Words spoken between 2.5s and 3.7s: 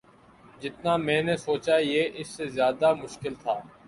زیادہ مشکل تھا